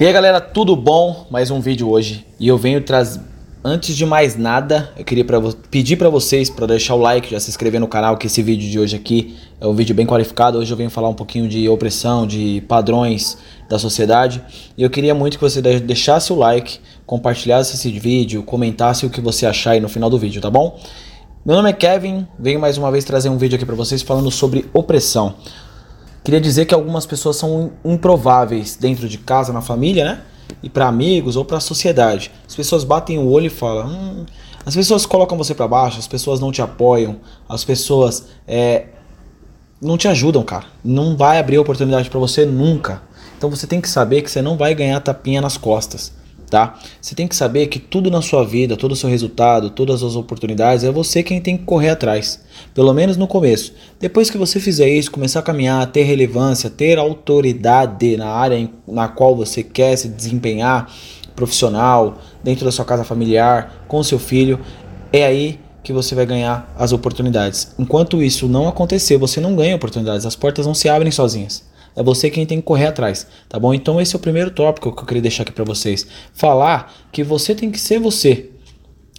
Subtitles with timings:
[0.00, 1.26] E aí galera, tudo bom?
[1.28, 3.20] Mais um vídeo hoje e eu venho trazer.
[3.64, 5.40] Antes de mais nada, eu queria pra
[5.72, 8.70] pedir para vocês para deixar o like, já se inscrever no canal, que esse vídeo
[8.70, 10.56] de hoje aqui é um vídeo bem qualificado.
[10.56, 13.38] Hoje eu venho falar um pouquinho de opressão, de padrões
[13.68, 14.40] da sociedade.
[14.76, 19.20] E eu queria muito que você deixasse o like, compartilhasse esse vídeo, comentasse o que
[19.20, 20.78] você achar aí no final do vídeo, tá bom?
[21.44, 24.30] Meu nome é Kevin, venho mais uma vez trazer um vídeo aqui para vocês falando
[24.30, 25.34] sobre opressão.
[26.24, 30.22] Queria dizer que algumas pessoas são improváveis dentro de casa, na família, né?
[30.62, 32.30] E para amigos ou para a sociedade.
[32.46, 33.88] As pessoas batem o olho e falam.
[33.88, 34.26] Hum,
[34.64, 38.86] as pessoas colocam você para baixo, as pessoas não te apoiam, as pessoas é,
[39.80, 40.66] não te ajudam, cara.
[40.84, 43.00] Não vai abrir oportunidade para você nunca.
[43.36, 46.17] Então você tem que saber que você não vai ganhar tapinha nas costas
[46.48, 46.78] tá?
[47.00, 50.16] Você tem que saber que tudo na sua vida, todo o seu resultado, todas as
[50.16, 52.40] oportunidades, é você quem tem que correr atrás.
[52.74, 53.72] Pelo menos no começo.
[54.00, 59.08] Depois que você fizer isso, começar a caminhar, ter relevância, ter autoridade na área na
[59.08, 60.90] qual você quer se desempenhar,
[61.36, 64.58] profissional, dentro da sua casa familiar, com seu filho,
[65.12, 67.72] é aí que você vai ganhar as oportunidades.
[67.78, 71.67] Enquanto isso não acontecer, você não ganha oportunidades, as portas não se abrem sozinhas.
[71.98, 73.74] É você quem tem que correr atrás, tá bom?
[73.74, 76.06] Então esse é o primeiro tópico que eu queria deixar aqui para vocês.
[76.32, 78.50] Falar que você tem que ser você,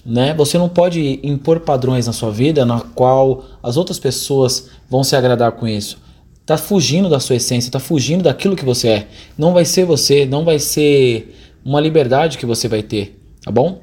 [0.06, 0.34] né?
[0.36, 5.14] Você não pode impor padrões na sua vida na qual as outras pessoas vão se
[5.14, 5.98] agradar com isso.
[6.46, 9.08] Tá fugindo da sua essência, tá fugindo daquilo que você é.
[9.38, 11.36] Não vai ser você, não vai ser
[11.66, 13.82] uma liberdade que você vai ter, tá bom?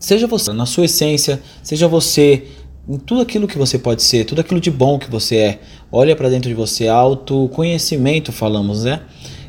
[0.00, 2.44] Seja você na sua essência, seja você
[2.88, 5.60] em tudo aquilo que você pode ser, tudo aquilo de bom que você é.
[5.92, 9.00] Olha para dentro de você, autoconhecimento falamos, né?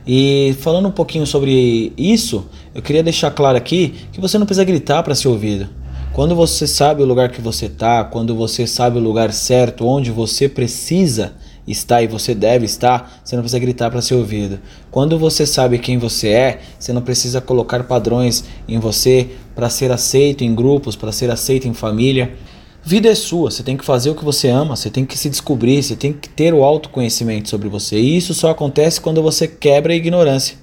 [0.06, 4.66] E falando um pouquinho sobre isso, eu queria deixar claro aqui que você não precisa
[4.66, 5.70] gritar para ser ouvido.
[6.14, 10.12] Quando você sabe o lugar que você está, quando você sabe o lugar certo, onde
[10.12, 11.34] você precisa
[11.66, 14.60] estar e você deve estar, você não precisa gritar para ser ouvido.
[14.90, 19.92] Quando você sabe quem você é, você não precisa colocar padrões em você para ser
[19.92, 22.34] aceito em grupos, para ser aceito em família.
[22.84, 25.30] Vida é sua, você tem que fazer o que você ama, você tem que se
[25.30, 28.00] descobrir, você tem que ter o autoconhecimento sobre você.
[28.00, 30.58] E isso só acontece quando você quebra a ignorância.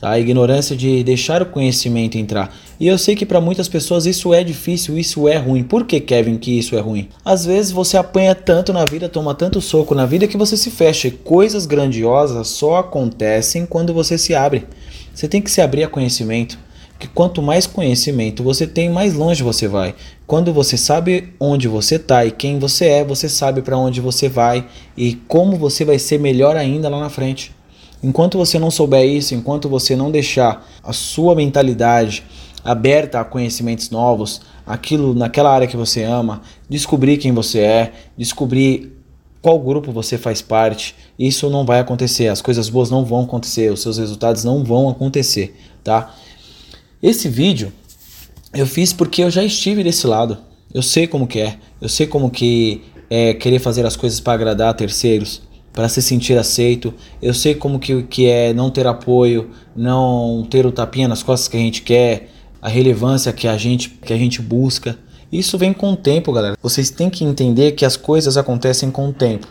[0.00, 0.10] Tá?
[0.10, 2.52] A ignorância de deixar o conhecimento entrar.
[2.80, 5.62] E eu sei que para muitas pessoas isso é difícil, isso é ruim.
[5.62, 7.08] Por que, Kevin, que isso é ruim?
[7.24, 10.68] Às vezes você apanha tanto na vida, toma tanto soco na vida que você se
[10.68, 11.06] fecha.
[11.06, 14.66] E coisas grandiosas só acontecem quando você se abre.
[15.14, 16.58] Você tem que se abrir a conhecimento
[17.02, 19.92] que quanto mais conhecimento você tem, mais longe você vai.
[20.24, 24.28] Quando você sabe onde você está e quem você é, você sabe para onde você
[24.28, 27.52] vai e como você vai ser melhor ainda lá na frente.
[28.04, 32.22] Enquanto você não souber isso, enquanto você não deixar a sua mentalidade
[32.64, 38.96] aberta a conhecimentos novos, aquilo naquela área que você ama, descobrir quem você é, descobrir
[39.40, 42.28] qual grupo você faz parte, isso não vai acontecer.
[42.28, 45.52] As coisas boas não vão acontecer, os seus resultados não vão acontecer,
[45.82, 46.14] tá?
[47.02, 47.72] Esse vídeo
[48.54, 50.38] eu fiz porque eu já estive desse lado.
[50.72, 51.56] Eu sei como que é.
[51.80, 55.42] Eu sei como que é querer fazer as coisas para agradar terceiros,
[55.72, 56.94] para se sentir aceito.
[57.20, 61.48] Eu sei como que, que é não ter apoio, não ter o tapinha nas costas
[61.48, 62.30] que a gente quer,
[62.60, 64.96] a relevância que a gente, que a gente busca.
[65.32, 66.56] Isso vem com o tempo, galera.
[66.62, 69.48] Vocês têm que entender que as coisas acontecem com o tempo.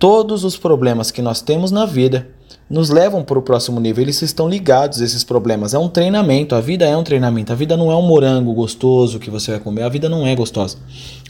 [0.00, 2.28] Todos os problemas que nós temos na vida
[2.70, 4.02] nos levam para o próximo nível.
[4.02, 5.72] Eles estão ligados, esses problemas.
[5.72, 7.52] É um treinamento, a vida é um treinamento.
[7.52, 10.34] A vida não é um morango gostoso que você vai comer, a vida não é
[10.34, 10.76] gostosa.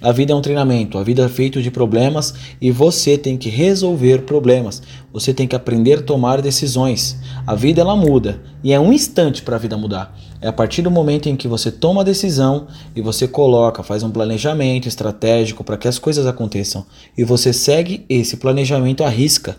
[0.03, 3.49] A vida é um treinamento, a vida é feita de problemas e você tem que
[3.49, 4.83] resolver problemas.
[5.13, 7.17] Você tem que aprender a tomar decisões.
[7.47, 10.17] A vida ela muda e é um instante para a vida mudar.
[10.41, 14.03] É a partir do momento em que você toma a decisão e você coloca, faz
[14.03, 19.57] um planejamento estratégico para que as coisas aconteçam e você segue esse planejamento à risca,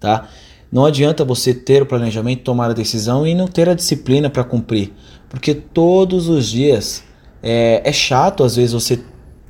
[0.00, 0.28] tá?
[0.70, 4.42] Não adianta você ter o planejamento, tomar a decisão e não ter a disciplina para
[4.42, 4.92] cumprir,
[5.28, 7.04] porque todos os dias
[7.42, 8.98] é, é chato às vezes você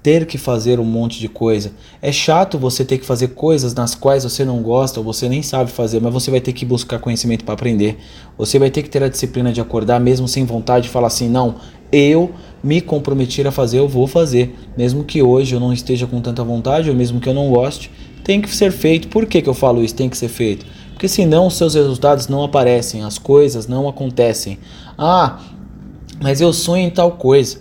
[0.02, 1.72] ter que fazer um monte de coisa.
[2.00, 5.42] É chato você ter que fazer coisas nas quais você não gosta ou você nem
[5.42, 7.98] sabe fazer, mas você vai ter que buscar conhecimento para aprender.
[8.38, 11.28] Você vai ter que ter a disciplina de acordar mesmo sem vontade e falar assim:
[11.28, 11.56] "Não,
[11.90, 12.30] eu
[12.62, 16.44] me comprometi a fazer, eu vou fazer, mesmo que hoje eu não esteja com tanta
[16.44, 17.90] vontade ou mesmo que eu não goste,
[18.22, 19.08] tem que ser feito.
[19.08, 19.94] Por que, que eu falo isso?
[19.96, 20.64] Tem que ser feito
[20.96, 24.58] porque senão os seus resultados não aparecem, as coisas não acontecem.
[24.96, 25.38] Ah,
[26.18, 27.60] mas eu sonho em tal coisa.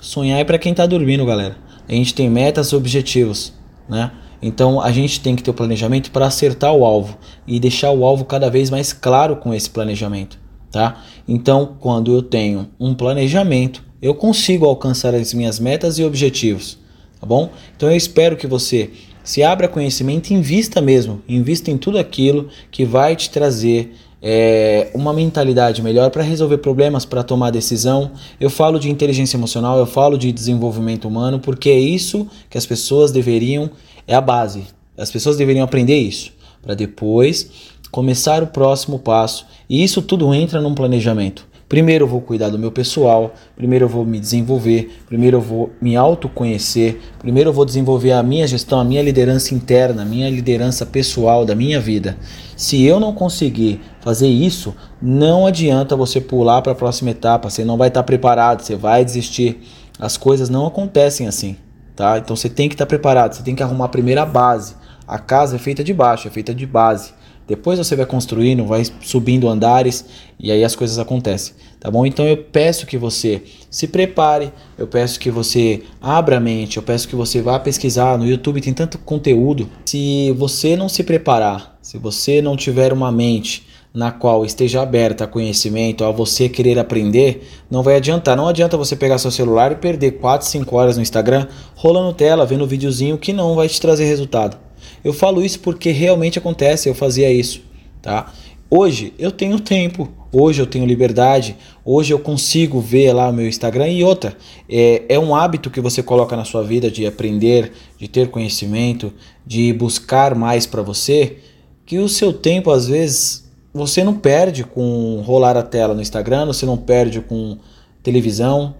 [0.00, 1.54] Sonhar é para quem está dormindo, galera.
[1.86, 3.52] A gente tem metas e objetivos,
[3.86, 4.10] né?
[4.40, 8.06] Então a gente tem que ter o planejamento para acertar o alvo e deixar o
[8.06, 10.38] alvo cada vez mais claro com esse planejamento,
[10.70, 10.96] tá?
[11.28, 16.78] Então, quando eu tenho um planejamento, eu consigo alcançar as minhas metas e objetivos,
[17.20, 17.50] tá bom?
[17.76, 18.90] Então eu espero que você
[19.24, 25.12] se abra conhecimento, invista mesmo, invista em tudo aquilo que vai te trazer é, uma
[25.12, 28.12] mentalidade melhor para resolver problemas, para tomar decisão.
[28.40, 32.64] Eu falo de inteligência emocional, eu falo de desenvolvimento humano, porque é isso que as
[32.64, 33.70] pessoas deveriam,
[34.06, 34.64] é a base.
[34.96, 36.32] As pessoas deveriam aprender isso,
[36.62, 37.50] para depois
[37.90, 39.46] começar o próximo passo.
[39.68, 41.46] E isso tudo entra num planejamento.
[41.72, 45.70] Primeiro eu vou cuidar do meu pessoal, primeiro eu vou me desenvolver, primeiro eu vou
[45.80, 50.28] me autoconhecer, primeiro eu vou desenvolver a minha gestão, a minha liderança interna, a minha
[50.28, 52.18] liderança pessoal da minha vida.
[52.58, 57.64] Se eu não conseguir fazer isso, não adianta você pular para a próxima etapa, você
[57.64, 59.62] não vai estar preparado, você vai desistir.
[59.98, 61.56] As coisas não acontecem assim,
[61.96, 62.18] tá?
[62.18, 64.74] Então você tem que estar preparado, você tem que arrumar a primeira base.
[65.08, 67.14] A casa é feita de baixo, é feita de base.
[67.46, 70.04] Depois você vai construindo, vai subindo andares
[70.38, 72.06] e aí as coisas acontecem, tá bom?
[72.06, 76.82] Então eu peço que você se prepare, eu peço que você abra a mente, eu
[76.82, 79.68] peço que você vá pesquisar no YouTube, tem tanto conteúdo.
[79.84, 85.24] Se você não se preparar, se você não tiver uma mente na qual esteja aberta
[85.24, 88.36] a conhecimento, a você querer aprender, não vai adiantar.
[88.36, 92.46] Não adianta você pegar seu celular e perder 4, 5 horas no Instagram rolando tela,
[92.46, 94.56] vendo videozinho que não vai te trazer resultado.
[95.04, 97.62] Eu falo isso porque realmente acontece, eu fazia isso,
[98.00, 98.32] tá?
[98.70, 103.46] Hoje eu tenho tempo, hoje eu tenho liberdade, hoje eu consigo ver lá o meu
[103.46, 104.36] Instagram e outra,
[104.68, 109.12] é, é um hábito que você coloca na sua vida de aprender, de ter conhecimento,
[109.46, 111.36] de buscar mais para você,
[111.84, 113.42] que o seu tempo às vezes
[113.74, 117.58] você não perde com rolar a tela no Instagram, você não perde com
[118.02, 118.74] televisão.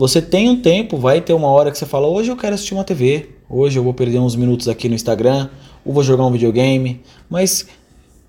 [0.00, 2.72] Você tem um tempo, vai ter uma hora que você fala: hoje eu quero assistir
[2.72, 5.50] uma TV, hoje eu vou perder uns minutos aqui no Instagram,
[5.84, 7.66] ou vou jogar um videogame, mas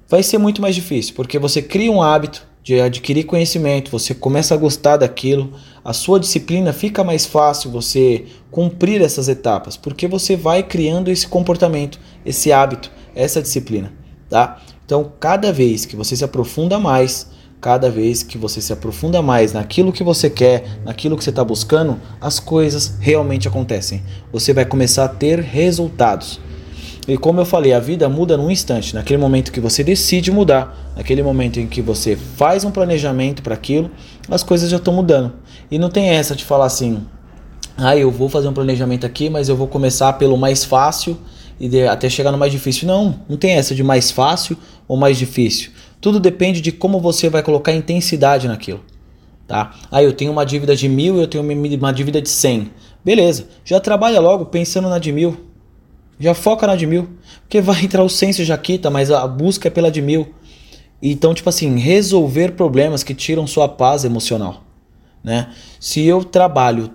[0.06, 4.53] vai ser muito mais difícil, porque você cria um hábito de adquirir conhecimento, você começa
[4.53, 10.35] a gostar daquilo, a sua disciplina fica mais fácil você cumprir essas etapas, porque você
[10.35, 13.94] vai criando esse comportamento, esse hábito, essa disciplina,
[14.29, 14.62] tá?
[14.85, 17.31] Então, cada vez que você se aprofunda mais,
[17.62, 21.44] cada vez que você se aprofunda mais naquilo que você quer, naquilo que você está
[21.44, 24.02] buscando, as coisas realmente acontecem.
[24.34, 26.40] Você vai começar a ter resultados.
[27.08, 30.92] E como eu falei, a vida muda num instante, naquele momento que você decide mudar,
[30.96, 33.92] naquele momento em que você faz um planejamento para aquilo,
[34.30, 35.34] as coisas já estão mudando.
[35.69, 37.06] E não tem essa de falar assim,
[37.78, 41.18] ah, eu vou fazer um planejamento aqui, mas eu vou começar pelo mais fácil
[41.60, 42.88] e até chegar no mais difícil.
[42.88, 45.72] Não, não tem essa de mais fácil ou mais difícil.
[46.01, 48.81] Tudo depende de como você vai colocar intensidade naquilo.
[49.48, 49.75] Tá?
[49.89, 52.71] Ah, eu tenho uma dívida de mil e eu tenho uma dívida de cem.
[53.06, 55.51] Beleza, já trabalha logo pensando na de mil
[56.21, 57.09] já foca na de mil.
[57.42, 60.33] Porque vai entrar o censo já quita, mas a busca é pela de mil.
[61.01, 64.63] Então, tipo assim, resolver problemas que tiram sua paz emocional.
[65.24, 65.50] Né?
[65.80, 66.92] Se eu trabalho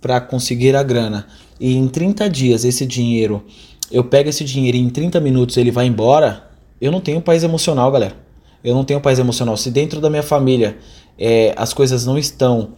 [0.00, 1.26] para conseguir a grana
[1.58, 3.44] e em 30 dias esse dinheiro,
[3.90, 7.44] eu pego esse dinheiro e em 30 minutos ele vai embora, eu não tenho paz
[7.44, 8.23] emocional, galera.
[8.64, 9.56] Eu não tenho paz emocional.
[9.58, 10.78] Se dentro da minha família
[11.18, 12.70] é, as coisas não estão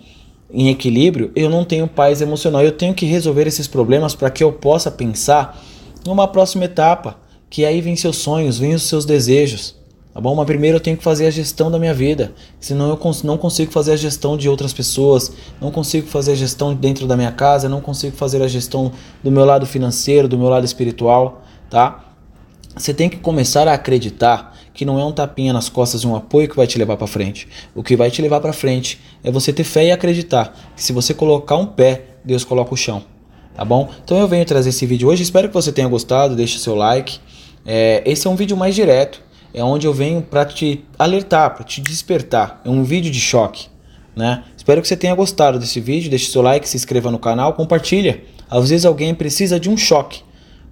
[0.51, 2.63] em equilíbrio, eu não tenho paz emocional.
[2.63, 5.63] Eu tenho que resolver esses problemas para que eu possa pensar
[6.05, 7.17] numa próxima etapa,
[7.49, 9.77] que aí vem seus sonhos, vem os seus desejos.
[10.13, 10.35] Tá bom?
[10.35, 13.37] Mas primeiro eu tenho que fazer a gestão da minha vida, senão eu cons não
[13.37, 15.31] consigo fazer a gestão de outras pessoas,
[15.61, 18.93] não consigo fazer a gestão dentro da minha casa, não consigo fazer a gestão
[19.23, 22.03] do meu lado financeiro, do meu lado espiritual, tá?
[22.75, 26.15] Você tem que começar a acreditar que não é um tapinha nas costas e um
[26.15, 27.49] apoio que vai te levar para frente.
[27.75, 30.93] O que vai te levar para frente é você ter fé e acreditar que se
[30.93, 33.03] você colocar um pé, Deus coloca o chão
[33.57, 33.89] tá bom?
[34.05, 37.19] Então eu venho trazer esse vídeo hoje, espero que você tenha gostado, deixe seu like.
[37.65, 39.23] É, esse é um vídeo mais direto,
[39.55, 42.61] é onde eu venho para te alertar, para te despertar.
[42.65, 43.69] É um vídeo de choque,
[44.15, 44.45] né?
[44.57, 48.23] Espero que você tenha gostado desse vídeo, deixe seu like, se inscreva no canal, compartilha.
[48.49, 50.21] Às vezes alguém precisa de um choque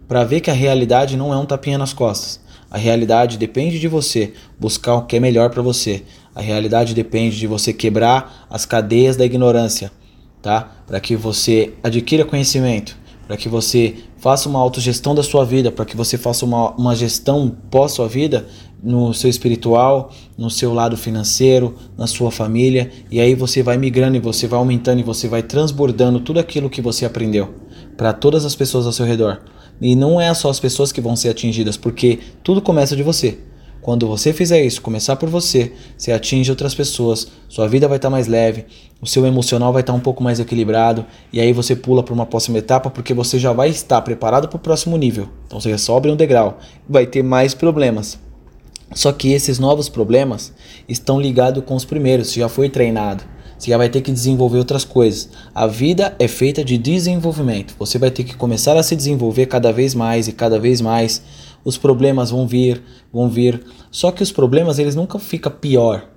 [0.06, 2.43] para ver que a realidade não é um tapinha nas costas.
[2.75, 6.02] A realidade depende de você buscar o que é melhor para você.
[6.35, 9.93] A realidade depende de você quebrar as cadeias da ignorância
[10.45, 10.71] tá?
[10.87, 12.95] Para que você adquira conhecimento,
[13.26, 16.95] para que você faça uma autogestão da sua vida, para que você faça uma, uma
[16.95, 18.47] gestão pós sua vida
[18.83, 24.19] no seu espiritual, no seu lado financeiro, na sua família, e aí você vai migrando
[24.19, 27.54] e você vai aumentando e você vai transbordando tudo aquilo que você aprendeu
[27.97, 29.40] para todas as pessoas ao seu redor.
[29.81, 33.38] E não é só as pessoas que vão ser atingidas, porque tudo começa de você.
[33.85, 38.09] Quando você fizer isso, começar por você, você atinge outras pessoas, sua vida vai estar
[38.09, 38.64] tá mais leve,
[38.99, 42.14] o seu emocional vai estar tá um pouco mais equilibrado e aí você pula para
[42.14, 45.28] uma próxima etapa porque você já vai estar preparado para o próximo nível.
[45.47, 48.19] Então você sobe um degrau, vai ter mais problemas.
[48.95, 50.54] Só que esses novos problemas
[50.88, 53.33] estão ligados com os primeiros, você já foi treinado.
[53.58, 55.28] Você já vai ter que desenvolver outras coisas.
[55.54, 57.75] A vida é feita de desenvolvimento.
[57.78, 61.23] Você vai ter que começar a se desenvolver cada vez mais e cada vez mais
[61.64, 62.82] os problemas vão vir,
[63.12, 63.64] vão vir.
[63.90, 66.08] Só que os problemas eles nunca ficam pior.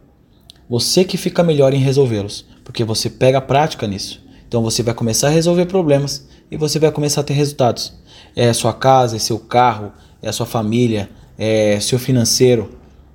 [0.69, 4.21] Você que fica melhor em resolvê-los, porque você pega prática nisso.
[4.47, 7.93] Então você vai começar a resolver problemas e você vai começar a ter resultados.
[8.35, 9.91] É a sua casa, é seu carro,
[10.21, 12.71] é a sua família, é seu financeiro.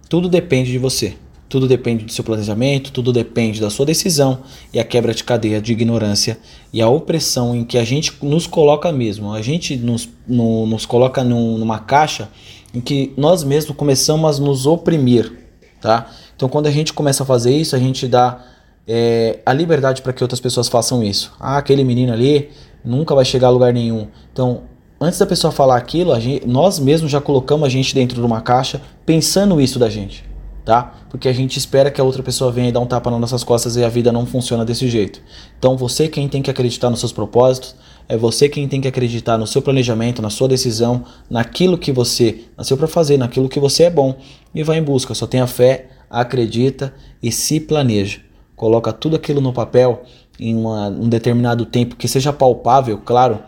[0.09, 1.14] Tudo depende de você.
[1.52, 4.38] Tudo depende do seu planejamento, tudo depende da sua decisão
[4.73, 6.38] e a quebra de cadeia de ignorância
[6.73, 9.35] e a opressão em que a gente nos coloca mesmo.
[9.35, 12.30] A gente nos, no, nos coloca num, numa caixa
[12.73, 15.30] em que nós mesmos começamos a nos oprimir,
[15.78, 16.11] tá?
[16.35, 18.42] Então quando a gente começa a fazer isso, a gente dá
[18.88, 21.35] é, a liberdade para que outras pessoas façam isso.
[21.38, 22.49] Ah, aquele menino ali
[22.82, 24.09] nunca vai chegar a lugar nenhum.
[24.32, 24.62] Então
[24.99, 28.40] antes da pessoa falar aquilo, gente, nós mesmos já colocamos a gente dentro de uma
[28.40, 30.32] caixa pensando isso da gente
[30.64, 30.95] tá?
[31.11, 33.45] Porque a gente espera que a outra pessoa venha e dar um tapa nas nossas
[33.45, 35.21] costas e a vida não funciona desse jeito.
[35.59, 37.75] Então você quem tem que acreditar nos seus propósitos,
[38.09, 42.45] é você quem tem que acreditar no seu planejamento, na sua decisão, naquilo que você
[42.57, 44.16] nasceu para fazer, naquilo que você é bom
[44.54, 45.14] e vai em busca.
[45.14, 48.21] Só tenha fé, acredita e se planeja.
[48.54, 50.02] Coloca tudo aquilo no papel
[50.38, 53.40] em uma, um determinado tempo que seja palpável, claro,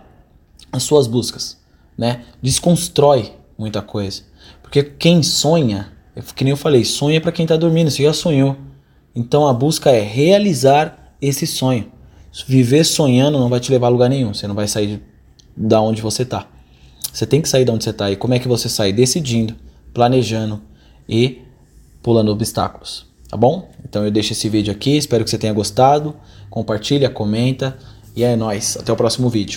[0.72, 1.58] as suas buscas,
[1.96, 2.22] né?
[2.42, 4.22] Desconstrói muita coisa.
[4.62, 5.92] Porque quem sonha
[6.34, 8.56] que nem eu falei, sonha para quem está dormindo, você já sonhou.
[9.14, 11.92] Então a busca é realizar esse sonho.
[12.46, 15.02] Viver sonhando não vai te levar a lugar nenhum, você não vai sair
[15.56, 16.48] da onde você está.
[17.12, 18.10] Você tem que sair da onde você está.
[18.10, 18.92] E como é que você sai?
[18.92, 19.54] Decidindo,
[19.92, 20.60] planejando
[21.08, 21.42] e
[22.02, 23.06] pulando obstáculos.
[23.28, 23.70] Tá bom?
[23.84, 26.16] Então eu deixo esse vídeo aqui, espero que você tenha gostado.
[26.50, 27.76] Compartilha, comenta
[28.16, 28.76] e é nóis.
[28.76, 29.52] Até o próximo vídeo.